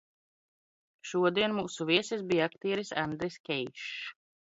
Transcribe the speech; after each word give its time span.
Šodien 1.09 1.53
mūsu 1.59 1.89
viesis 1.91 2.25
bija 2.33 2.51
aktieris 2.53 2.93
Andris 3.07 3.43
Keišs. 3.49 3.97